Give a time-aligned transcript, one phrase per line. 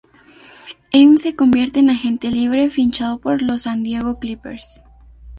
[0.91, 4.81] En se convierte en agente libre, fichando por los San Diego Clippers.